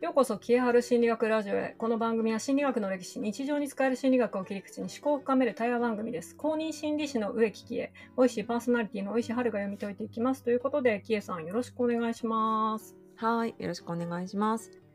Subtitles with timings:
[0.00, 1.74] ようこそ、消えはる心理学ラジオへ。
[1.76, 6.36] この番組は心理学の歴史、日常に使える心理学を切り口に思考を深める対話番組です。
[6.36, 10.44] 公認心理師の植木喜恵、おいしいパーソナリティのおいしい春が読み解いていきます。
[10.44, 12.94] ということで、キエさんよろしくお願いします。
[13.16, 14.87] はい、よろしくお願いします。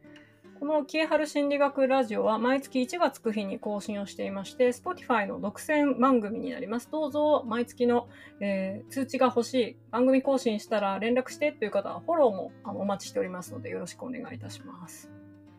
[0.64, 6.89] このキエハル心理学ラジオは毎月1月9日に更新をしていまして、Spotify の独占番組になります。
[6.89, 8.08] どうぞ毎月の、
[8.39, 15.12] えー通知が欲しい、番組更新したら連絡してという方はフォローもあのお待ちしておりますのでよろしくお願いいたします。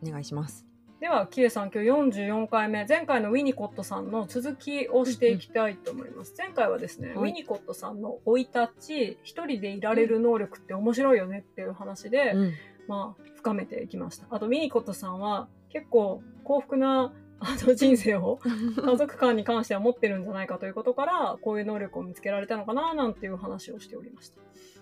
[0.03, 0.65] お願いします。
[0.99, 1.89] では、キエさん、今日
[2.21, 6.33] 44回目、前回のウィニコットさんの続きをしていきたいと思います。
[6.35, 12.53] 前回はですね、はいウィニコットさんの生い立ち、一人でいられる能力って面白いよねっていう話で、うん。
[12.87, 14.27] まあ、深めていきました。
[14.29, 18.39] あと、ウィニコットさんは結構幸福なあの人生を
[18.83, 24.41] 家族間に関しては持ってるんじゃないかということから、こういう能力を見つけられたのかな、なんていう話をしておりました。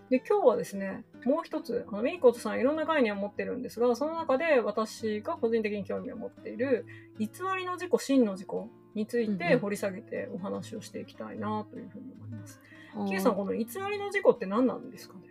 [0.09, 6.85] で、今日はですね、もう一つ、あの、ウィニコットさんいろんな概念を持ってるんですが、その中で私が個人的に興味を持っている、
[7.17, 8.49] 偽りの自己、真の自己
[8.93, 12.59] について掘り下げてお話をしていきたいな、というふうに思います。
[12.59, 12.73] はい
[13.07, 15.21] キエさん、この偽りの自己って何なんですかね？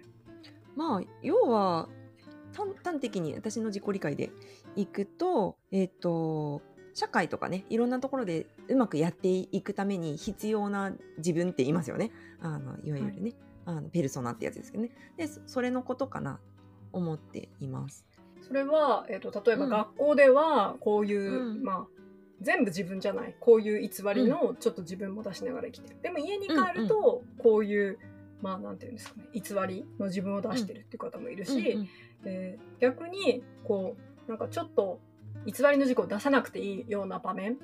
[0.75, 1.89] まあ、要は、
[2.53, 4.31] 端端的に私の自己理解で
[4.77, 6.63] いくと、えっ、と、
[6.95, 12.11] 社会とかね、いろんなところでうまくやっていくために必要な自分って言いますよね。
[12.41, 13.33] あの、いわゆるね、
[13.65, 14.91] あのペルソナってやつですけどね。
[15.17, 16.41] で、そそれのことかな、
[16.93, 18.05] 思っています。
[18.43, 21.87] それは、えっ、と、例えばうん学校では、こういう、うんまあ、
[22.41, 25.97] 全部自分じゃない、こういう偽りのちょっと自分も出しながら生きてる。
[26.03, 27.99] でも家に帰ると、こういう、
[28.43, 31.89] まあ、なんていうんですかね、偽りの自分を出してるっていう方もいるし、うんうん
[32.25, 35.01] えー逆に、こう、なんかちょっと、
[35.47, 37.59] 偽りの自己を出さなくていいような場面、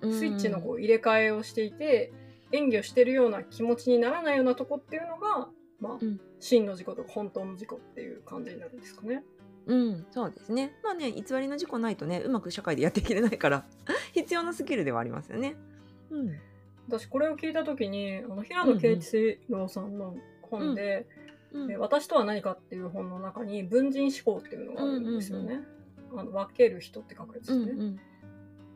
[0.00, 2.12] うんスイッチのこう入れ替えをしていて、
[2.52, 5.48] 演技をしてるような気持ちにならないようなとこっていうのが、
[5.78, 9.22] まあ、うん真の自己とか本当の自己っていう感じになるんですかね。
[9.66, 10.74] うん、そうですね。
[10.82, 13.64] まあね、偽りの自己ないとね、うまく社会でやっていけれないから、
[14.12, 15.54] 必要なスキルではありますよね。
[16.10, 16.32] うん。
[16.88, 21.21] 私これを聞いた時にあの平野啓一郎さんの本で、うん
[21.70, 25.60] え私とは何か」っていう本の中に文人思考っていうのがあるんですよね。
[26.14, 27.72] あの分ける人って書くやつですね。
[27.72, 28.00] うんうん、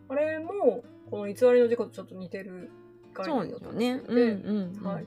[0.08, 2.70] あれもこの偽りの自己とちょっと似てる
[3.12, 3.96] 概念だと思ですよね。
[3.96, 4.82] ってうんうんうん。
[4.82, 5.06] はい、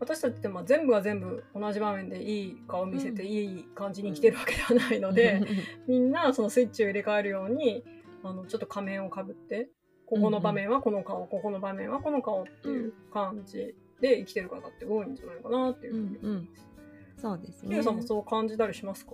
[0.00, 5.42] 私たちってまあ全部が全部同じ場面でいい顔を見せていい感じに生きてるわけではないので、
[5.86, 7.84] みんなそのスイッチを入れ替えるように
[8.22, 9.70] あのちょっと仮面をかぶって
[10.06, 16.67] ここの場面はこの顔、ここの場面はこの顔っていう感じで生きてる方って多いんじゃないかなっていうふうに思います。
[17.20, 17.82] そうですね。
[17.82, 19.12] さんもそう感じたりしますか？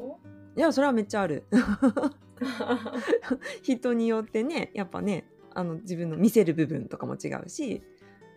[0.56, 1.44] いや、それはめっちゃある。
[3.62, 7.82] 人によってね、やっぱね、あの自分の見せる部分とかも違うし、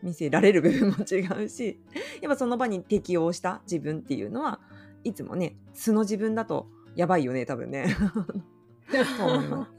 [0.02, 1.80] 見せられる部分も違うし、
[2.22, 4.60] やっぱその場に適応した自分っていうのは
[5.04, 7.96] いつもね、素の自分だとやばいよね、多分ね。
[9.18, 9.72] と思います。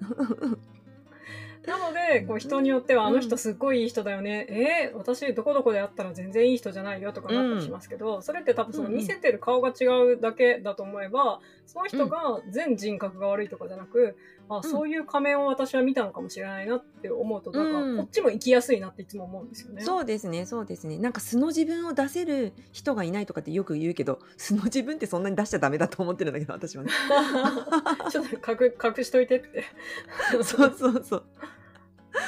[1.68, 9.84] なのでこう人によってはあの人すっごいいい人だよね、えー、私どこどこで会ったら全然いい人じゃないよとかなったりしますけど、それって多分そのうんうん見せてる顔が違
[10.14, 14.16] うだけだと思えばその人が全人格が悪いとかじゃなく、
[14.48, 19.82] あそういう仮面を私は見たのかもしれないなって思うとなんかうんこっちも生きやすいなっていつも思うんですよね。
[19.82, 20.98] そうですね、そうですね。
[20.98, 26.90] なんか素の自分を出せる人がいないとかってよく言うけど、素の自分ってそんなに出しちゃダメだと思ってるんだけど、私はね。
[28.10, 29.64] ちょっと隠隠しといてって。
[30.42, 31.24] そうそうそう。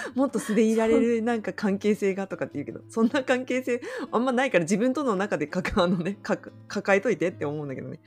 [0.15, 3.81] もっと素でいられるなんか関係性がとかって言うけど、そんな関係性
[4.11, 8.01] あんまないから自分との中でかかあのねかく抱えといてって思うんだけどね。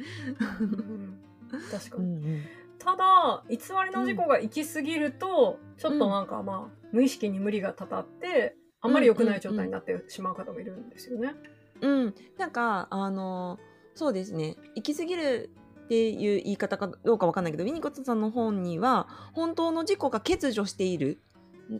[0.59, 1.19] うん
[1.71, 2.03] 確かに。
[2.03, 2.41] うんうん
[2.83, 3.55] ただ偽
[3.85, 11.33] りの自己が行き過ぎると、ちょっとなんかまあ無意識に無理がたたってあんまり良くない状態になってしまう方もいるんですよね。
[11.79, 13.57] うん、なんかあの
[13.95, 15.49] そうですね行き過ぎる
[15.85, 21.19] っていう言い方かどうかわかんないけどウィニコットさんの本には本当の自己が欠如している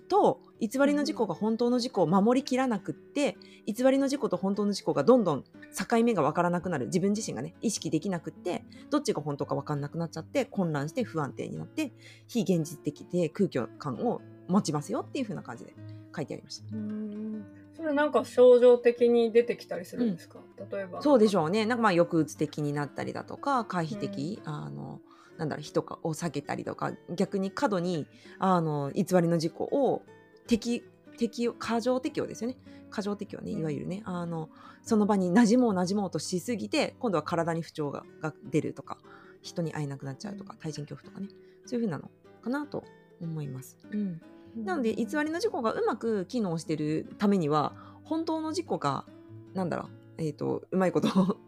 [0.09, 11.91] と偽りの事故が本当の事故を守りきらなくって偽りの事故と本当の事故がどんどん境目が分からなくなる自分自身がね意識できなくってどっちが本当か分かんなくなっちゃって混乱して不安定になって
[12.27, 15.73] 非現実的で空虚感を持ちますよっていう風な感じで
[16.15, 17.62] 書いてありました。
[17.77, 20.39] うんそれなんか症状的に出てきたりするんですか、
[20.71, 21.01] 例えば。
[21.01, 21.65] そうでしょうね。
[21.65, 25.01] なんかまあ抑うつ的になったりだとか、回避的、あの、
[25.37, 28.05] なんだろう、人を避けたりとか、逆に過度に、
[28.37, 30.03] あの、偽りの事故を
[30.47, 30.83] 適、
[31.17, 32.57] 適用、過剰適用ですよね。
[32.91, 34.03] 過剰適用ね、うんいわゆるね。
[34.05, 34.49] あの、
[34.83, 38.99] その場に馴染もう馴染もうとしすぎて、今度は体に不調がが出るとか、
[39.41, 41.29] 人に会えなくなっちゃうとか、対人恐怖とかね。
[41.65, 42.11] そういう風なの
[42.43, 42.83] かなと
[43.21, 43.77] 思います。
[43.91, 44.21] うん。
[44.55, 47.73] なので偽りの事故がうまく機能してるためには
[48.03, 49.05] 本当の事故が
[49.53, 51.39] なんだろうえっ、とうまいこと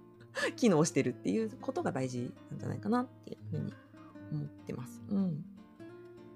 [0.56, 3.74] 機能してるっていうことが大事なんじゃないかなっていうふうに
[4.32, 5.02] 思ってます。
[5.10, 5.46] うん。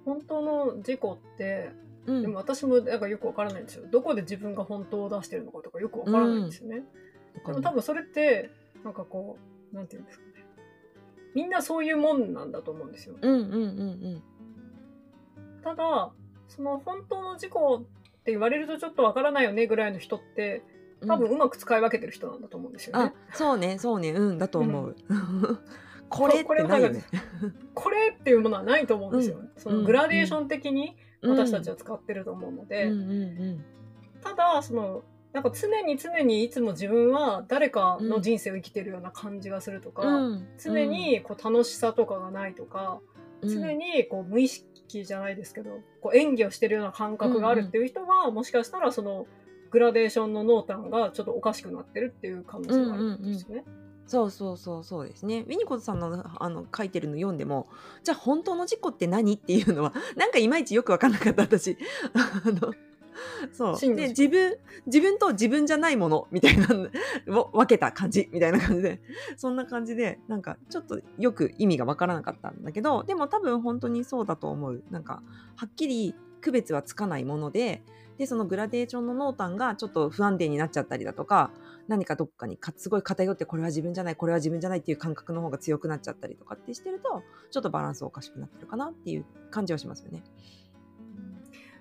[0.06, 1.71] 本当の自己って
[2.06, 2.21] うん。
[2.21, 3.86] でも私もなんかよくわからないんですよ。
[3.89, 6.83] どこで自分が本当を出してるのかとかよくわからないんですよね、
[7.45, 8.51] でも多分それって
[8.83, 9.38] なんかこ
[9.71, 10.31] うなんていうんですかね。
[11.36, 13.16] みんなそういうもんなんだと思うんですよ。
[13.21, 14.24] うんうんうん。
[15.62, 16.12] ただ
[16.50, 17.84] その本当の自己っ
[18.24, 20.63] て言われるとちょっとわからないよねぐらいの人って
[21.01, 21.07] うん。
[21.07, 24.12] 多分うまく使い分けてる人なんだと思うんですよね、あそうねそうね。
[24.12, 24.96] うんだと思う、
[26.10, 27.04] これってないよね。
[27.74, 29.51] これっていうものはないと思うんですよ、うん。
[29.56, 33.16] そのグラデーション的に私たちは使ってると思うので、うんうんう
[33.54, 33.66] ん。
[34.22, 49.27] ただそのなんか常に常にいつも自分は誰かの人生を生きてるような感じがするとか、うん常にこう楽しさとかがないとか、うん常にこう無意識じゃないですけどこう演技をしてるような感覚があるっていう人は、もしかしたらその
[49.71, 53.63] グラデーションの濃淡がちょっとおかしくなってるっていう可能性があるんですよね。
[54.07, 55.41] そうそうそうそうですね。
[55.41, 57.68] ウィニコトさんのあの書いてるの読んでも
[58.03, 61.77] じゃあ本当の事故って何っていうのはなんかいまいちよく分かんなかった私。
[62.13, 62.74] あの
[63.54, 63.95] そう。
[63.95, 66.89] で自分自分と自分じゃないものみたいなの
[67.39, 69.01] を分けた感じみたいな感じで。
[69.38, 74.83] そんな感じでなんかちょっとよく意味が分からなかったんだけどでも多分本当にそうだと思う。
[74.92, 75.21] なんか
[75.56, 77.83] はっきり区別はつかないもので
[78.18, 81.51] でそのグラデーションの濃淡がちょっと不安定になっちゃったりだとか
[81.88, 90.24] 何かどっかにかすごい偏ってこれは自分じゃないこれは自分じゃないっていう感覚の方が強くなっちゃったりとかってしてるとちょっとバランスおかしくなってるかなっていう感じはしますよね。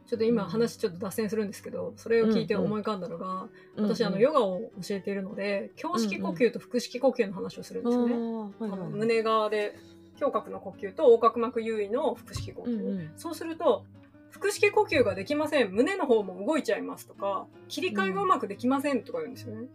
[0.09, 8.15] ちょっと今話ちょっと脱線するんですけどそれを聞いて思い浮かんだのが、私あのヨガを教えているので胸式呼吸と腹式呼吸の話をするんですよね。
[8.15, 9.77] あの胸側で
[10.19, 13.11] 胸郭の呼吸と横隔膜優位の腹式呼吸、うんうん。
[13.17, 13.85] そうすると
[14.31, 15.73] 腹式呼吸ができません。
[15.73, 19.69] 胸の方も動いちゃいますとか切り替えがうまくできませんとか言うんですよね。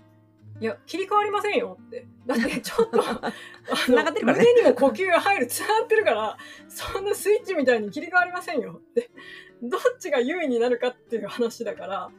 [0.62, 2.07] いや切り替わりませんよって。
[2.25, 3.31] だってちょっと あ
[3.86, 4.45] 繋がってるからね。
[4.45, 6.38] 胸にも呼吸が入るつながってるから
[6.68, 9.09] そんなスイッチみたいに切り替わりませんよって
[9.63, 12.10] どっちが優位になるかっていう話だから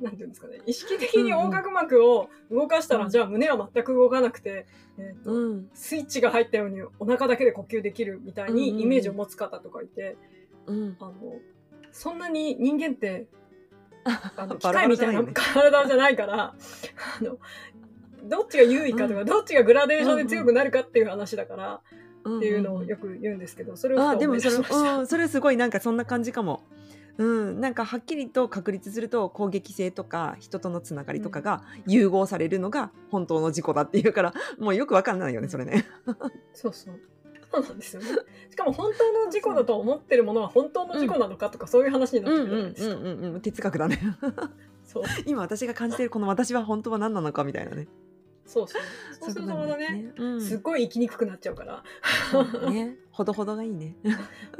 [0.00, 5.68] なんていうんですかね意識的に横隔膜を動かしたら、うんじゃあ胸は全く動かなくて、えーとうん。
[5.74, 10.16] スイッチが入ったようにお腹だけで呼吸できるみたいにイメージを持つ方とかいて、
[10.66, 10.96] うん。
[11.00, 11.14] あの
[11.90, 13.26] そんなに人間って
[14.04, 16.54] あの 機械みたいな体じゃないから
[17.20, 17.38] あの
[18.24, 21.80] どっちが優位かとか、どっちがグラデーションで強くなるかっていう話だから、
[22.36, 24.56] っていうのをよく言うんですけどそれをあでもそれ。
[24.56, 26.62] うん、それすごいなんかそんな感じかも。
[27.18, 35.84] うん、なんかはっきりと確立すると攻撃性とか人とのつながりとかが融合されるのが本当の事故だっていうからもうよくわかんないよねそれね。
[36.54, 37.00] そうそう。
[37.50, 38.08] そうなんですよね。
[38.50, 42.94] しかも本当の事故だと思ってるものは本当の事故なのかとか、そういう話になってくるじゃないですか。
[42.94, 44.00] うんうんうん哲学だね。
[44.84, 47.88] そう 今私が感じてるこの私は本当は何なのかみたいなね。
[48.46, 48.82] そうそう。
[49.20, 50.40] そうするとまたそういうね、ことなん。
[50.40, 51.82] すっごい生きにくくなっちゃうから、
[52.64, 53.96] うん、ねほどほどがいいね。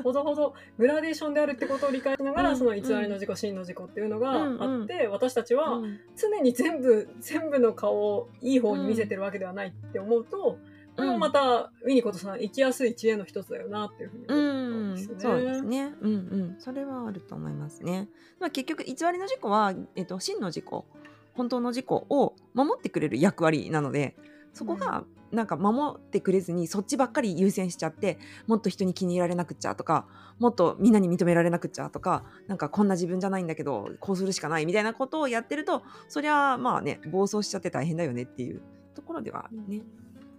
[0.02, 10.58] ほどほどグラデーションであるってことを理解しながら、うんその偽りの事故、真の事故っていうのがあって、私たちはうん常に全部、全部の顔をいい方に見せてるわけではないって思うと、
[10.96, 15.20] これもまた、ウィニコトさん生きやすい知恵の一つだよなっていうふうにう思ったんん、ですよね。
[15.20, 15.94] そうですね。
[16.00, 18.08] うんうん、それはあると思いますね。
[18.40, 20.86] まあ結局偽りの事故はえっと真の事故、
[21.34, 24.16] 本当の事故を守ってくれる役割なので、
[24.58, 30.08] そこがなんか守ってくれずにそっちばっかり優先しちゃって、もっと人に気に入られなくっちゃとか、
[30.40, 38.60] もっとみんなに認められなくっちゃとか、なんかこんな自分じゃないんだけどこうするしかないみたいなことをやってると、そりゃまあね暴走しちゃって大変だよねっていう
[38.96, 39.82] ところではあるね。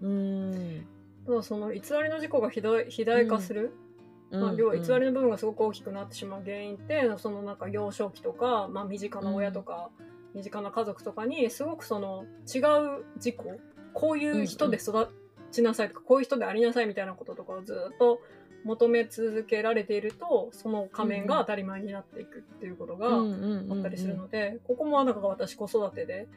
[0.01, 0.85] うん。
[1.25, 3.73] ただその偽りの事故が肥大肥大化する、
[4.31, 9.91] まあ、要は偽りの部分がすごく大きくなってしまう原因ってそのなんか幼少期とか、まあ、身近な親とか、
[10.33, 12.59] 身近な家族とかにすごくその違
[12.99, 13.59] う事故
[13.99, 15.09] こういう人で育
[15.51, 18.21] ちなさいとか、こういう人でありなさいみたいなこととかをずっと
[18.63, 26.27] 求め続けられているとその仮面が当たり前になっていくっていうことがあったりするので、ここもなんか私子育てで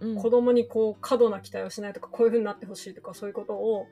[0.00, 0.16] うん。
[0.16, 3.86] 子供にこう過度な期待をしないとかこういう風になってほしいとかそういうことを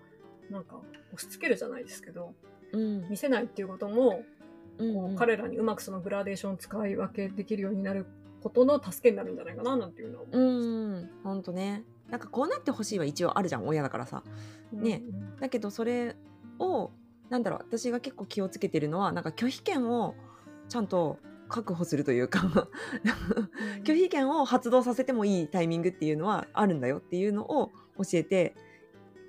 [0.51, 0.77] なんか
[1.13, 2.35] 押し付けるじゃないですけど
[2.73, 3.09] うん。
[3.09, 4.23] 見せないっていうことも
[4.79, 8.07] うんこう彼らにうまくそのグラデーションを使い分けできるようになる
[8.43, 11.05] ことの助けになるんじゃないかななんていうのは思ういます。
[11.05, 11.85] ん、ほんとね。
[12.13, 14.23] なんかこうなってほしいは一応あるじゃん、親だからさ。
[14.71, 15.03] ね
[15.41, 16.15] だけどそれ
[16.59, 16.91] を、
[17.31, 20.15] なんだろう、私が結構気をつけてるのは、なんか拒否権を
[20.69, 22.69] ちゃんと確保するというか、
[23.85, 28.55] 拒否権を発動させてもいいタイミングっていうのはあるんだよっていうのを教えて、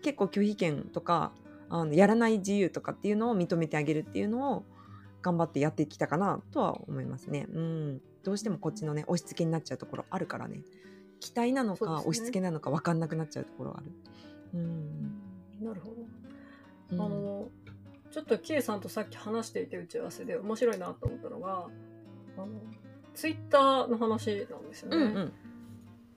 [0.01, 1.31] 結構拒否権とか、
[1.69, 4.65] あのやらない自由とかっていうのを認めてあげるっていうのを
[5.21, 7.47] 頑張ってやってきたかなとは思いますね。
[7.49, 8.01] うん。
[8.23, 10.63] どうしてもこっちのね、押し付けになっちゃうところあるからね。
[11.23, 13.91] 期待なのか、ね押し付けなのか分かんなくなっちゃうところある。
[14.55, 15.65] うん。
[15.65, 15.95] なるほど。
[16.91, 17.47] うんあの
[18.11, 21.67] ちょっとキエさんとさっき話していて打ち合わせで面白いなと思ったのが
[22.37, 22.47] あの
[23.15, 25.33] ツイッターの話なんですよね、うんうん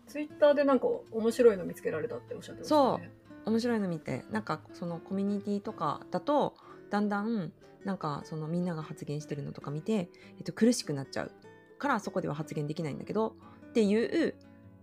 [0.06, 3.10] ツイッターでなんか面白いの見つけられたっておっしゃってましたね
[3.44, 6.54] 面白いの見てなんかそのコミュニティとかだと
[6.90, 7.52] だんだん
[7.84, 10.08] なんかそのみんなが発言してるのとか見て、
[10.38, 11.32] えっと、苦しくなっちゃう
[11.78, 13.34] からそこでは発言できないんだけど
[13.68, 14.34] っていう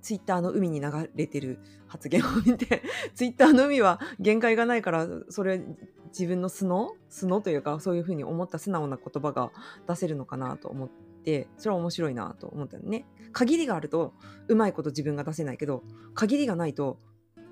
[0.04, 2.84] ツイッターの海に流れてる発言を見て
[3.16, 5.64] ツイッターの海は限界がないからそれ
[6.10, 9.52] 自分の素の素のというかそういうふうに思った素直な言葉が
[9.88, 10.90] 出せるのかなと思っ
[11.24, 13.08] てそれは面白いなと思ったのね。
[13.32, 14.14] 限りがあると
[14.48, 15.84] うまいこと自分が出せないけど
[16.14, 17.00] 限りがないと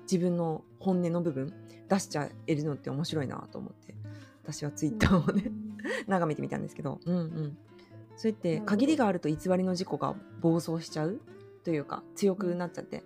[0.02, 1.52] 自分の本音の部分
[1.88, 3.94] 出しちゃえるのって面白いなと思って
[4.42, 5.50] 私はツイッターをね、
[6.06, 7.58] 眺めてみたんですけど、うんうん、
[8.16, 11.20] そうやって限りがあると偽りの事故が暴走しちゃう
[11.64, 13.04] というか強くなっちゃって、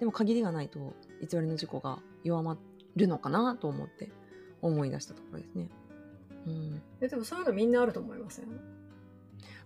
[0.00, 2.58] でも限りがないと偽りの事故が弱ま
[2.96, 4.10] るのかなと思って
[4.62, 5.68] 思い出したところですね。
[6.46, 8.46] うん、えでもそういうのみんなあると思いません？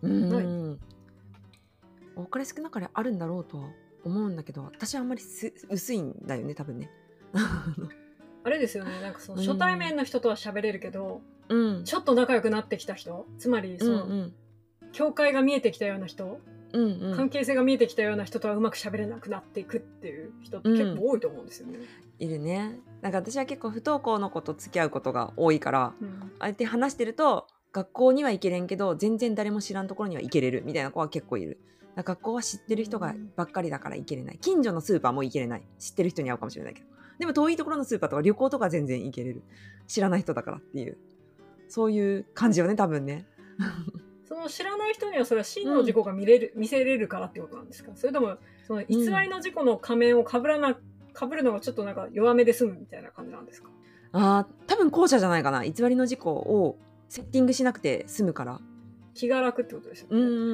[0.02, 0.28] うん。
[0.28, 0.78] ない？
[2.16, 3.70] 多かれ少なかれあるんだろうとは
[4.04, 6.90] 思うんだけど私はあんまりす薄いんだよね多分ね。
[8.44, 9.00] あれですよね。
[9.00, 9.46] なんかそのうん。
[9.46, 11.84] 初対面の人とは喋れるけど、うん。
[11.84, 14.34] ちょっと仲良くなってきた人つまりその、うんうん。
[14.92, 16.40] 境界が見えてきたような人、
[16.72, 17.16] うんうん。
[17.16, 21.78] 関係性が見えてきたような人とはうまく喋れなくなっていくっていう人って結構多いと思うんですよね。
[22.18, 22.78] いるね。
[23.00, 26.32] なんか私は結構不登校の子と付き合うことが多いからうん。
[26.38, 31.58] あえて話してると学校には行けれんけど全然誰も知らんところには行けれるみたいな子は結構いる。
[31.96, 34.38] 学校は知ってる人がばっかりだから行けれない。
[34.38, 35.62] 近所のスーパーも行けれない。
[35.78, 36.86] 知ってる人に会うかもしれないけど。
[37.18, 39.42] でも遠いところのスーパーとか旅行とか全然行けれる。
[39.88, 40.96] 知らない人だからっていう。
[41.68, 43.26] そういう感じよね多分ね
[44.28, 47.92] その知らない人にはそれは真の事故が見れる、見せれるからってことなんですか？
[47.94, 50.76] それともその偽りの事故の仮面をかぶらな
[51.14, 53.70] かぶるのがちょっとなんか弱めで済むみたいな感じなんですか？
[54.12, 55.64] あー多分後者じゃないかな。
[55.64, 58.60] 偽りの事故をセッティングしなくて済むから。
[59.14, 60.16] 気が楽ってことですよね。
[60.16, 60.44] うんうんうんう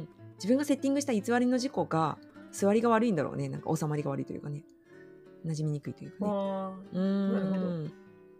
[0.00, 0.08] ん。
[0.36, 2.18] 自分がセッティングした偽りの事故が
[2.52, 3.48] 座りが悪いんだろうね。
[3.48, 4.64] なんか収まりが悪いというかね。
[5.46, 6.30] 馴染みにくいというかね。
[6.30, 7.90] ほど。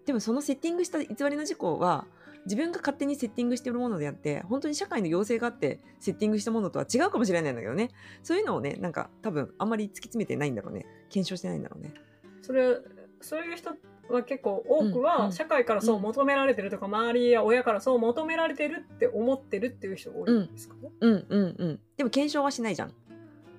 [0.05, 2.07] でもそのセッティングした偽りの事故は
[2.45, 7.91] 自分が勝手にセッティングしてるものであって本当に社会の要請があってセッティングしたものとは違うかもしれないんだけどね。
[8.23, 10.87] そういうのをねなんか多分あんまり突き詰めてないんだろうね。
[11.09, 11.95] 検証してないんだろうね。
[11.95, 12.79] ーそれ
[13.21, 13.71] そういう人
[14.11, 20.91] は結構多くは社会からそう求められてるとか、周りや親からそう求められてるって思ってるっていう人が多いんですかね。
[21.01, 21.27] うん。
[21.29, 22.93] うんうんでも検証はしないじゃん。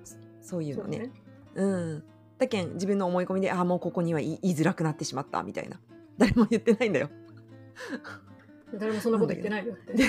[0.04, 0.16] そ
[0.50, 1.10] そういうのね。
[1.56, 1.72] そうね。
[1.72, 2.04] うん。
[2.38, 5.80] だけん自分の思い込みでああもうここには言いづらくなってしまったみたいな。
[6.18, 7.10] 誰も言ってないんだよ
[8.78, 9.94] 誰もそんなこと言ってないよって。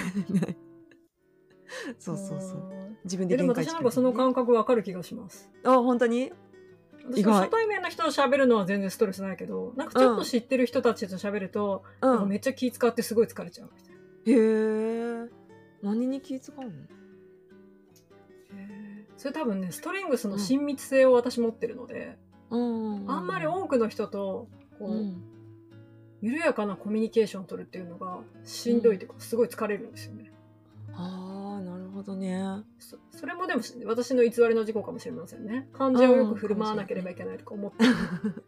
[1.99, 2.59] そうそうそう。
[2.59, 2.97] うん。
[3.03, 5.51] 自分でえでも私なんかその感覚わかる気がします。
[5.63, 6.31] あ本当に？
[7.09, 12.09] 私初対面の人と喋るのは全然ストレスないけど、なんかちょっと知ってる人たちと喋ると、うん。
[12.09, 13.69] なんかめっちゃ気使ってすごい疲れちゃう。
[13.75, 13.97] みたいな。
[14.25, 15.29] へえ
[15.81, 16.71] 何に気使うの？
[19.15, 22.17] それ多分ね、ストリングスの親密性を私持ってるので、
[22.49, 23.11] うん。
[23.11, 24.47] あんまり多くの人と、
[24.77, 25.36] こう、うん
[26.21, 30.31] 緩やかなコミュニケーションを取るっていうのがしんどいというか、すごい疲れるんですよね。
[30.93, 32.41] ああなるほどね。
[32.79, 35.67] そそれもでも私の偽りの事故かもしれませんね。
[35.73, 37.93] 感情をよく振る舞わなければいけないとか思ってる。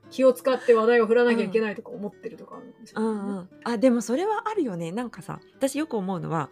[0.09, 3.19] 気を使って話題を振らなきゃいけないとか思ってるとかあるのかもしれない、ね。
[3.19, 3.49] うんうん。
[3.63, 4.91] あでもそれはあるよね。
[4.91, 6.49] なんかさ私よく思うのは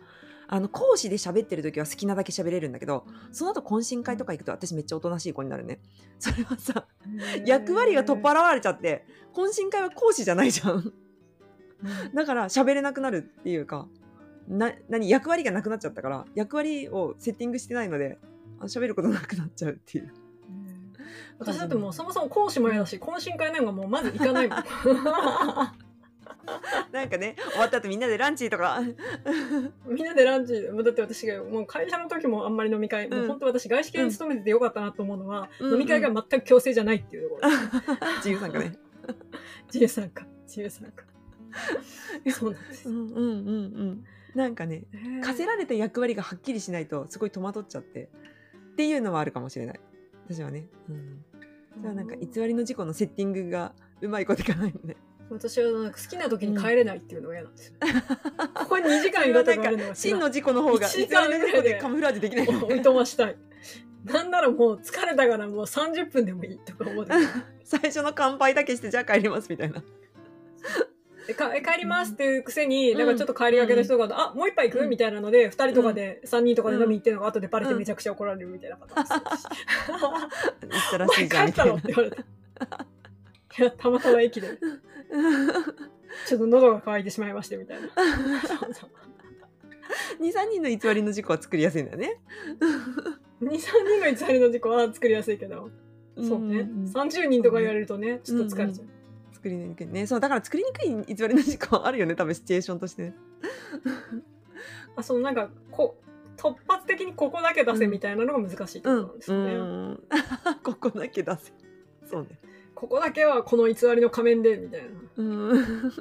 [0.48, 5.80] あの講師で喋ってる時は好きなだけ喋れるんだけどその後懇親会とか行くと私めっちゃおとなしい子になるね。
[6.20, 6.86] それはさ
[7.46, 10.94] 役割が取っ払われちゃって懇親会は講師じゃないじゃん
[12.14, 13.88] だから喋れなくなるっていうか
[14.48, 18.18] な何役割がなくなっちゃったから役割をセッティングしてないので
[18.60, 20.14] あ喋ることなくなっちゃうっていう。
[21.40, 24.64] 私だってもうそもそも講師も嫌だし、懇親会なんかもうまず行かないもん。
[26.92, 28.82] なんかね終わった後みんなでランチとか。
[29.86, 35.74] みんなでランチ、だって私がもう会社の時もあんまり飲み会、もう本当私外資系に勤めててよかったなと思うのは、うん。
[35.74, 37.50] 飲み会が全く強制じゃないっていうところ。
[38.18, 38.78] 自由参加ね。
[39.68, 41.04] 自由参加、自由参加。
[42.32, 42.90] そうなんです。
[42.90, 42.92] う。
[42.92, 44.06] んうんうんうん。
[44.36, 44.84] なんかね
[45.24, 48.10] 課せられた役割がはっきりしないとすごい戸惑っちゃって。
[48.74, 49.80] っていうのはあるかもしれない。
[50.30, 51.26] 私はね、うん、
[51.76, 54.96] それはなんか偽りの事故のセッティングがうまいこといかないので。
[55.30, 57.74] 私はなんか好きな時に帰れないっていうのが嫌なんですよ。
[58.54, 63.38] ここに2時間いるとかあるのが真の事故の方が一時間ぐらいでカムフラージュできないおいとましたい。
[64.06, 67.14] なんならもう疲れたからもう30分でもいいとか思って。
[67.66, 69.84] 最初の乾杯だけしてじゃあ帰りますみたいな
[71.30, 73.08] えかえ帰りますっていうくせに、うんなん。
[73.08, 74.90] かちょっと帰りがけの人が、あもう一杯行く、うん。
[74.90, 77.80] みたいなので2人とかで、3人とかで飲みに行ってるのが後でバレてうん。
[77.80, 79.48] めちゃくちゃ怒られるみたいなパターンです
[80.62, 82.18] 言 ったらおしいじゃん前帰ったのって言われた。
[83.60, 84.48] いや、たまたま駅で。
[86.26, 87.88] ちょっと喉が渇いてしまいましてみたいな。
[88.48, 88.90] そうそう
[90.22, 92.20] 23人の偽りの事故は作りやすいんだよね。
[93.42, 95.70] 23人の偽りの事故は作りやすいけど。
[96.18, 98.88] そうね、んん30人とか言われるとねちょっと疲れちゃう、
[99.38, 99.88] 作りにくい。
[99.88, 103.04] ねそうだから作りにくい偽りの事故あるよね多分シチュエーションとして。
[103.04, 103.16] ね。
[104.96, 105.98] あそのなんかこ
[106.38, 110.04] 突発的にここだけ出せみたいなのが難しいってことなんですよね、うん。
[110.64, 111.54] ここだけ出せ。
[112.06, 112.40] そうね。
[112.74, 114.88] ここだけはこの偽りの仮面でみたいな。
[115.18, 115.92] うん。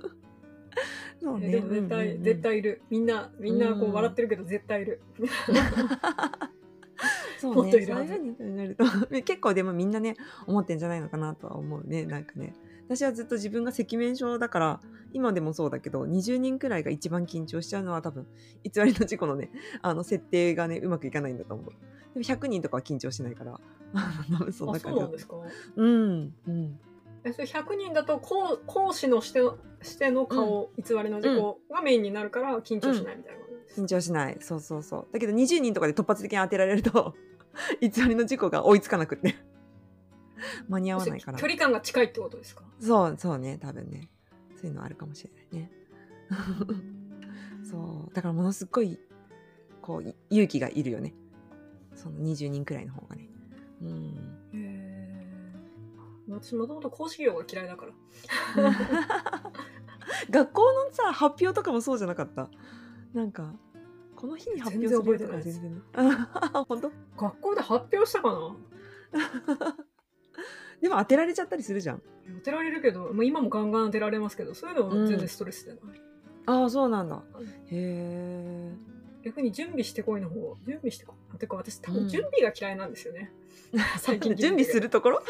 [1.22, 1.48] そうね。
[1.48, 2.22] えでも絶対、うんうんうん。
[2.22, 2.82] 絶対いる。
[2.90, 3.92] みんなみんなこううん。
[3.92, 5.00] 笑ってるけど絶対いる、
[7.38, 7.62] そうね。
[7.62, 8.08] もっといるはず。
[8.14, 9.22] そういうふうに考えると。
[9.22, 10.16] 結構でもみんなね
[10.46, 12.54] 思ってんじゃないのかなとは思うねなんかね
[12.86, 14.80] 私はずっと自分が赤面症だから
[15.12, 18.26] 今でもそうだけど20人くらいが一番緊張しちゃうのは多分
[18.64, 19.50] 偽りの事故のね
[19.82, 21.66] あの設定がねうまくいかないんだと思う。
[22.14, 23.60] でも100人とかは緊張しないから
[24.52, 25.36] そんあな感じだそうなんですか？
[25.76, 26.78] うんうん。
[27.24, 34.36] えそれ100人だと講講師のしてのしての顔、偽りの事故がメインになるから緊張しないみたいなことです、緊張しない。
[34.40, 35.06] そうそうそう。
[35.12, 37.14] だけど20人とかで突発的に当てられると
[37.80, 39.34] 偽りの事故が追いつかなくって
[40.68, 41.38] 間に合わないから。
[41.38, 42.62] 距離感が近いってことですか？
[42.80, 44.10] そうそうね多分ね。
[44.54, 45.70] そういうのあるかもしれないね。
[47.68, 48.14] そう。
[48.14, 48.98] だからものすっごい
[49.82, 51.14] こうい勇気がいるよね。
[51.94, 53.28] その20人くらいの方がね。
[53.82, 54.36] うん。
[56.28, 57.92] 私もともと公式用が嫌いだから。
[60.30, 62.48] 学校のさ発表とかもそうじゃなかった？
[63.12, 63.54] なんか
[64.14, 66.90] この日に発表するとか全然全然あ本当？
[67.16, 68.56] 学校で発表したかな？
[70.80, 72.02] でも当てられちゃったりするじゃん。
[72.38, 76.00] 当てられるけどもう今もガンガン当てられますけどそういうのは全然ストレスでない、
[76.46, 77.22] ああそうなんだ。
[77.38, 77.46] うん。
[77.46, 78.72] へえ
[79.24, 81.98] 逆に準備してこいの方準備してこいてか私多うん。
[82.00, 83.32] 分準備が嫌いなんですよね、
[83.98, 85.22] 最近準備するところ？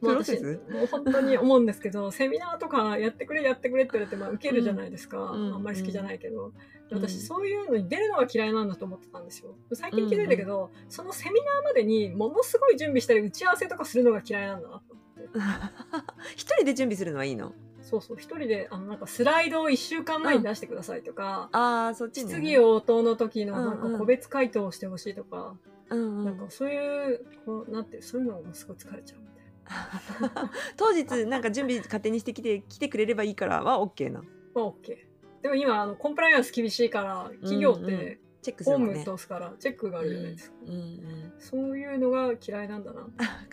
[0.00, 0.60] もう私ス？
[0.70, 5.54] もう本当に思うんですけど セミナーとかやってくれやってくれって言われてまあ受けるじゃないですか、うん。
[5.54, 6.52] あんまり好きじゃないけど、
[6.90, 6.98] うん。
[7.02, 9.54] 私そういうのに出るのが嫌いなんだと思ってたんですよ。
[9.72, 15.28] 最近気づいたけど、そのセミナーまでにものすごい準備したり打ち合わせとかするのが嫌いなんだなと思って。
[16.36, 17.52] 一人で準備するのはいいの？
[17.82, 18.16] そうそう。
[18.18, 22.30] 一人であのなんかスライドを1週間前に出してくださいとか、ああそっちね。
[22.30, 23.82] 質疑応答の時のなんうん。
[23.82, 25.54] うんか個別回答をしてほしいとか、
[25.90, 26.24] うんうん。
[26.24, 29.20] なんかそういうこうなんてそういうのもすごい疲れちゃう。
[30.76, 34.22] 当日なんか準備勝手にしてきて来てくれればいいからは OK な
[34.54, 34.96] まあ OK。
[35.42, 40.56] でも今あのコンプライアンス厳しいから企業っうんうんてチェックすホーるもんねム通すからチェックがあるじゃないですか。
[40.66, 43.06] うんうんそういうのが嫌いなんだな。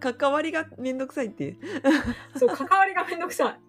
[0.00, 1.56] か関わりがめんどくさいっていう
[2.38, 3.60] そう関わりがめんどくさい。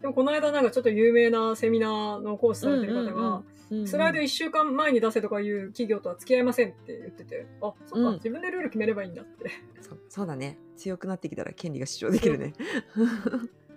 [0.00, 3.44] でもこの間なんかちょっと有名なセミナーのコースされてる方が、うんうんうん
[3.86, 8.14] スライド1週間前に出せとかいう企業とは付き合いませんって言ってて、あ、そっか、うん。
[8.14, 9.50] 自分でルール決めればいいんだって。
[9.80, 10.58] そうそうだね。
[10.76, 12.54] 強くなってきたら権利が主張できるね。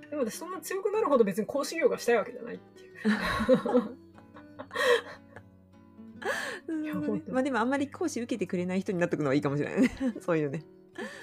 [0.10, 2.91] でも私そんな強くなるほど別に講師業がしたいわけじゃないっていう。
[6.67, 9.91] うんや本当まあでもあんまり講師受けてくれない人になっとくのはいいかもしれないね。
[10.19, 10.63] そういうね。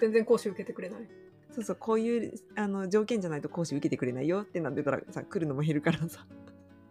[0.01, 1.09] 全然講師受けてくれない。
[1.53, 6.27] そうそうこういうあの条件じゃないと講師受けてくれないよってなってたらさ来るのも減るからさ。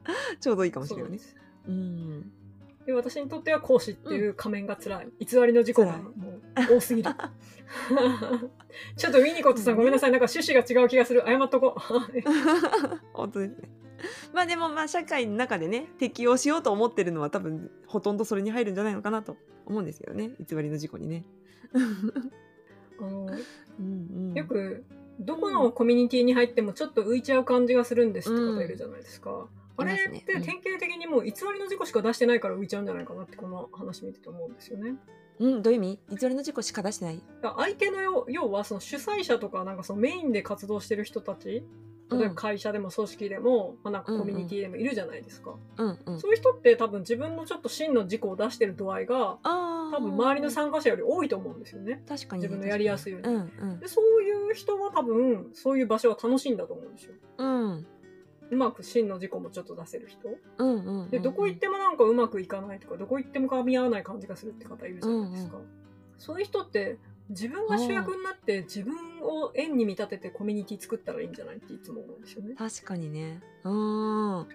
[0.40, 1.18] ちょうどいいかもしれないね。
[1.20, 1.36] そ
[1.68, 2.32] うなん。
[2.86, 6.10] で私にとっては講師っていう仮面が辛い、偽りの事故がも
[6.72, 7.12] う多すぎる。
[8.96, 10.12] ちょっとウィニコットさんごめんなさい。
[10.12, 11.24] なんか趣旨が違う気がする。
[11.28, 11.80] 謝っとこう。
[13.12, 13.70] 本当ですね
[14.32, 20.32] まあでもまあ社会の中でね適用しようと思ってるのは多分ほとんどそれに入るんじゃないのかなと思うんですけどね。
[20.40, 21.26] 偽りの事故にね。
[23.00, 23.28] あの
[23.80, 24.34] うんうん。
[24.34, 24.86] よく
[25.20, 34.96] どこのコミュニティに入ってもちょっと浮いちゃう感じがするんですって方いるじゃないですか、あれって典型的にもう偽りの事故しか出してないから浮いちゃうんじゃないかなってこの話見てて思うんですよね。
[35.40, 36.18] うん、どういう意味？
[36.20, 37.22] 偽りの事故しか出してない？
[37.42, 41.63] 相手の要要はその主催者とかなんかそのメインで活動してる人たち
[42.10, 46.20] 例えば会社でも組織でも、まあ、なんかコミュニティでもいるじゃないですか、うんうん。
[46.22, 52.02] そういう人って多分自分のちょっと真の事故を出してる度合いがあ多分周りの参加者より多いと思うんですよね。
[52.08, 52.44] 確かに。
[52.44, 53.28] ね、自分のやりやすいように。
[53.28, 53.80] うんうん。
[53.80, 57.13] でそういう人は多分そういう場所は楽しいんだと思うんですよ。
[57.38, 57.86] うん
[58.50, 60.30] うまく真の事故もちょっと出せる人？
[60.58, 65.58] うんうんうんでどこ行ってもなんかうまくいかないとかどこ行っても噛み合わない感じがするって方いるじゃないですか。
[66.18, 66.98] そういう人って
[67.30, 72.56] 自分が主役になって自分を円に見立ててコミュニティ作ったらいいんじゃないっていつも思うんですよね。
[72.58, 73.42] 確かにね。
[73.64, 74.48] うん。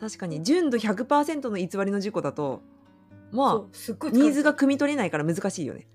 [0.00, 0.42] 確かに。
[0.42, 2.62] 純度100%の偽りの事故だと
[3.30, 5.86] そまあニーズが汲み取れないから難しいよね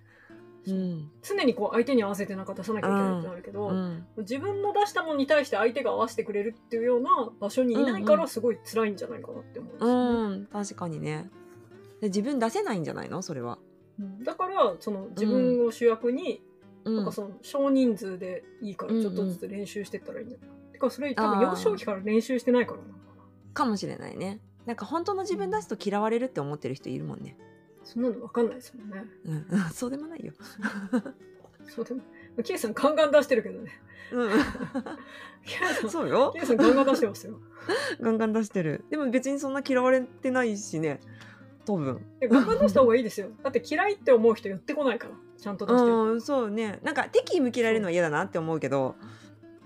[0.67, 0.73] う。
[0.73, 1.11] ん。
[1.21, 4.05] 常にこう相手に合わせてなんか出さなきゃいけないってなるけど、うん。
[4.17, 10.37] 自分の出したものに対して相手が合わせてくれるっていうような場所にいないかうんうらすごい辛いんじゃないかなって思うんですうよね。
[10.37, 10.45] ん。
[10.47, 11.29] 確かにね。
[12.01, 13.21] で自分出せないんじゃないの？
[13.21, 13.57] それは。
[14.23, 16.41] だからその自分を主役に、
[16.83, 16.95] うん。
[16.97, 20.71] なんかその少人数でいいからちょっとずつ練習してったらいいんじゃないかって。
[20.73, 23.05] てかそれ多分幼少期から練習してないからなのかな。
[23.53, 24.41] かもしれないね。
[24.65, 27.37] なんか本当の自分出すと嫌われるって思ってる人いるもんね
[27.85, 29.05] そんなの分かんないですもんね。
[29.25, 29.59] うん。
[29.71, 30.33] そうでもないよ。
[31.69, 32.01] そうでも
[32.43, 33.71] キエさんガンガン出してるけどね。
[34.11, 35.89] うん。
[35.89, 36.31] そうよ。
[36.33, 37.39] キエさんガンガン出してますよ。
[38.01, 38.83] ガンガン出してる。
[38.89, 40.99] でも別にそんな嫌われてないしね。
[41.65, 42.05] 多分。
[42.21, 43.29] ガンガン出した方がいいですよ。
[43.43, 45.15] だって嫌いって思う人寄ってこないから。
[45.37, 45.85] ちゃんと出して。
[45.85, 46.79] るうんそうね。
[46.83, 48.95] なんか敵意向けられるのは嫌だなって思うけど。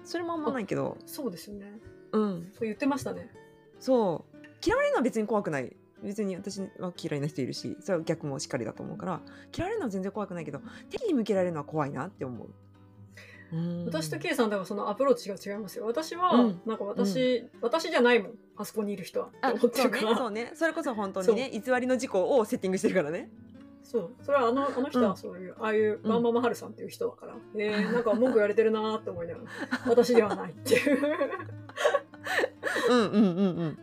[0.03, 0.97] それもあんまないけど。
[1.05, 1.79] そうですよね。
[2.11, 2.51] うん。
[2.53, 3.31] そう言ってましたね。
[3.79, 4.37] そう。
[4.65, 9.21] 嫌われるのは別に怖くない別に私は嫌いな人いるしそれは逆もしっかりだと思うから
[9.55, 12.49] 嫌われるのは全然怖くないけど敵に向けられるのは怖いなって思う。
[13.51, 13.85] うん。
[13.85, 15.85] 私と K さんだからそのアプローチが違いますよ。
[15.85, 16.61] 私は、うん。
[16.65, 18.31] なんか私、私じゃないもん。
[18.57, 19.27] あそこにいる人は。
[19.27, 20.01] ってあ思ってるから。
[20.01, 20.15] そうね。
[20.17, 20.51] そうね。
[20.53, 23.29] それこそ本当にね偽りの事故をセッティングしてるからね。
[23.83, 24.11] そう。
[24.21, 29.45] それはあのあの人うんはそういう、ああいうバンママハルさんっていう人だから、えー、なんか文句言われてるなーって思いながら
[29.87, 30.99] 私ではないっていう。
[32.89, 33.79] うんうんうんうん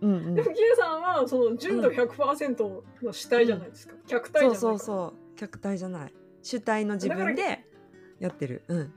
[0.00, 0.34] うんうん。
[0.34, 5.36] でも K さんはその純度100%の主体じゃないですか、客体じゃないそうそうそう。
[5.36, 6.14] 客体じゃない。
[6.42, 7.64] 主体の自分で
[8.20, 8.62] やってる。
[8.68, 8.92] うん。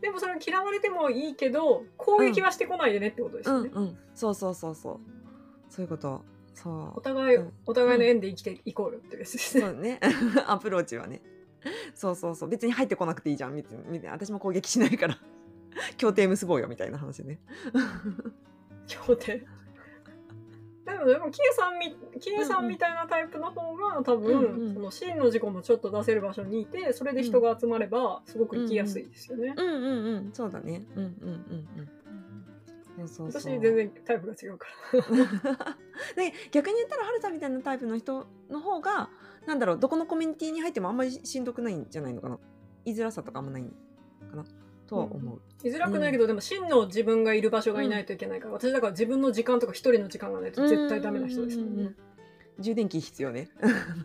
[0.00, 3.98] でもそれ嫌われてもいいけど攻撃はしてこないでねってことですよね、うんうん。
[4.14, 5.00] そうそうそうそう。
[5.68, 6.24] そういうこと。
[6.54, 7.52] そお互い、うん。
[7.66, 10.00] お互いの縁で生きていこうよってやつですね、うそうね。
[10.46, 11.22] アプローチはね。
[11.94, 12.48] そうそうそう。
[12.48, 13.54] 別に入ってこなくていいじゃん。
[13.54, 13.84] みたいな。
[13.84, 15.18] みたいな私も攻撃しないから。
[15.96, 17.38] 協定結ぼうよみたいな話ね。
[18.86, 19.46] 協定
[21.00, 30.30] でもでもキエさんみキエさんみたいなタイプの方が多分、うんうんその真の事故もちょっと出せる場所にいてそれで人が集まればすごく生きやすいですよね、うんうんうん。
[30.32, 30.84] そうだね。
[30.94, 32.00] うんうんうんうん
[33.08, 33.54] そうそうそう。
[33.54, 35.76] 私全然タイプが違うから。
[36.16, 39.08] で逆に言ったらはるさんみたいなタイプの人の方が
[39.46, 42.38] なんだろうどこのコミュニティに入ってもあんまりしんどくないんじゃないのかな。
[42.84, 43.70] 居づらさとかあんまないの
[44.30, 44.44] かな
[44.90, 51.72] とは思う、居づらくないけど、でも真の自分がいる場所がいないといけないから、私だから自分の時間とか一人の時間がないと絶対ダメな人ですもんね。
[51.74, 51.96] うんうんうん
[52.58, 53.48] 充電器必要ね。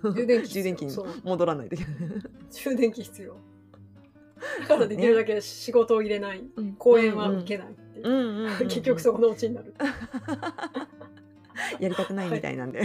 [0.02, 1.93] 充電器 充電器にそう戻らないといけない。
[2.52, 3.36] 充電器必要。
[4.62, 6.41] だからできるだけ仕事を入れない、
[6.78, 9.74] 公演は受けないっていう、うんうんうんうん 結局そこのオチになる。
[11.82, 12.80] やりたくないみたいなんで、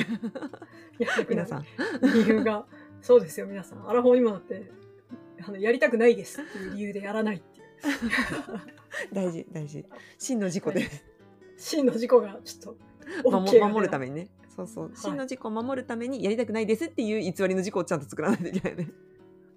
[0.99, 1.03] い。
[1.03, 1.67] や皆さん。
[2.03, 2.67] 理由が
[3.01, 3.89] そうですよ皆さん。
[3.89, 4.71] アラフォー今だって
[5.47, 7.60] あのやりたくないですっていう理由でやらないっていう
[9.12, 9.85] 大事大事。
[10.19, 10.88] 真の事故で、
[11.57, 12.75] 真の事故がちょっ
[13.23, 14.29] と守 OK が守るためにね。
[14.55, 14.90] そうそう。
[14.95, 18.88] 真の事故を守るためにやりたくないですっていう偽りの事故をちゃんと作らないといけないね。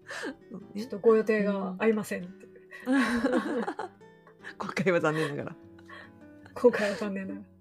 [0.77, 2.51] ちょっとご予定が合いませんっていう、
[4.57, 5.55] 今回は残念ながら。
[6.53, 7.53] 今回は残念ながら。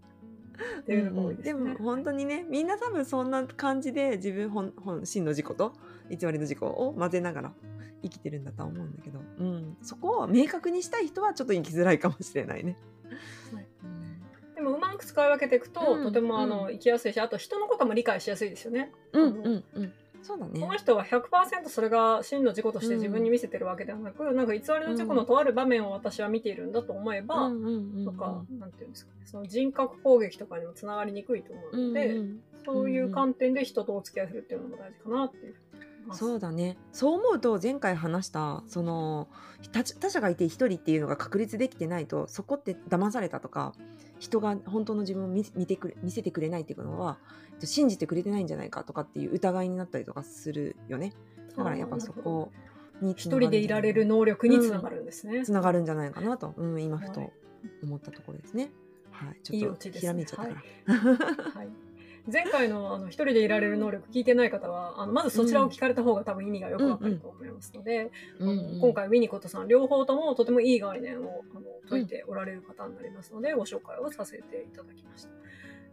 [0.80, 5.72] っていうのが多いですね、でも本当にねみんな多分そんな感じで自分本本真の事故と
[6.10, 7.52] 偽りの事故を混ぜながら
[8.02, 12.76] 生きてるんだとは思うんだけど、うん、そこを明確にしたい人はちょっと生きづらいかもしれないね。
[14.54, 16.04] でもうまく使い分けていくと、うん。
[16.04, 18.92] とてもあの、うん生きやすいしあと人のことも理解しやすいですよね。
[19.12, 19.92] うんうんうん。
[20.22, 20.78] そうだこのね。
[20.78, 28.04] 人は100%それが真の事故として自分に見せてるわけではなく、なんか偽りの事故のとある場面を私は見ているんだと思えば、うんうんうんうん。
[28.04, 35.54] とか、なんていうんですかね、その人格攻撃とかにもつながりにくいと思うので、うんうんそういう観点で人とお付き合いするっていうのも大事かなっていう。
[35.54, 35.91] ふうに思います。
[36.12, 36.76] そうだね。
[36.92, 39.28] そう思うと前回話したその
[39.72, 43.72] 他他者がいて一人っていうのが確立できてないとそこって騙されたとか
[44.18, 47.18] 人が本当の自分を見見てくれ見せてくれないっていうのは
[47.62, 51.12] 信じてくれてないんじゃないかとかっていう疑いになったりとかするよね。
[51.56, 52.50] だからやっぱそこ
[53.00, 55.44] に一人でいられる能力につながるんですね。
[55.44, 57.32] つながるんじゃないかなと、うん、今ふと
[57.82, 58.70] 思ったところですね。
[59.10, 60.94] はい、いいちょっとひらめいちゃったから。
[61.50, 61.68] はい、
[62.30, 68.48] 前回のあの一人でいられる能力聞いてない方はあのまずそちらを聞かれた方が多分意味がよくわかると思いますので、うん。
[68.48, 75.30] あの今回ウィニコットさん両方ともとてもいい概念をあの解いておられる方になりますので、ご紹介をさせていただきました。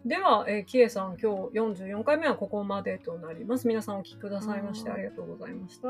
[0.06, 3.68] では、えー、キエさん、今日44回目はここまでとなります。
[3.68, 5.90] 皆さんお聞きくださいましてはいありがとうございました。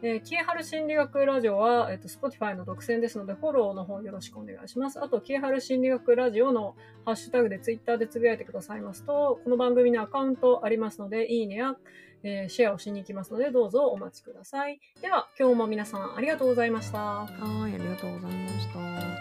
[0.00, 5.02] えー、キエハル心理学ラジオは、えっ、と、Spotify の独占ですので、フォローの方よろしくお願いします。
[5.02, 11.76] あと、キエハル心理学ラジオのハッシュタグで Twitter でつぶやいてくださいますと、この番組のアカウントありますので、いいねや、
[12.22, 14.78] えーシェアをしに行きますので、どうぞお待ちください。
[15.00, 16.98] では、今日も皆さんありがとうございました。
[16.98, 19.11] はい、ありがとうございました。